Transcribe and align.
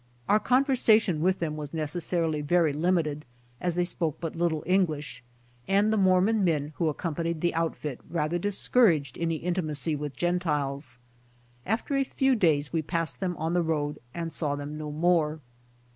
Our 0.27 0.39
conversation 0.39 1.21
with 1.21 1.37
them 1.37 1.55
^^'as 1.57 1.75
necessarily 1.75 2.41
very 2.41 2.73
limited 2.73 3.23
as 3.59 3.75
they 3.75 3.83
spoke 3.83 4.17
but 4.19 4.35
little 4.35 4.63
English, 4.65 5.23
and 5.67 5.93
the 5.93 5.95
Mormon 5.95 6.43
men 6.43 6.73
who 6.77 6.91
accom 6.91 7.15
panied 7.17 7.41
the 7.41 7.53
outfit 7.53 8.01
rather 8.09 8.39
discouraged 8.39 9.15
any 9.19 9.39
inti 9.39 9.63
macy 9.63 9.95
with 9.95 10.17
gentiles. 10.17 10.97
After 11.67 11.95
a 11.95 12.03
few 12.03 12.35
days 12.35 12.73
we 12.73 12.81
passed 12.81 13.19
them 13.19 13.37
on 13.37 13.53
the 13.53 13.61
road 13.61 13.99
and 14.11 14.33
saw 14.33 14.55
them 14.55 14.75
no 14.75 14.91
more. 14.91 15.39